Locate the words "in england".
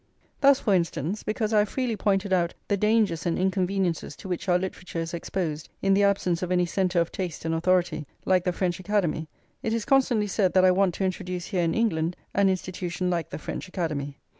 11.61-12.15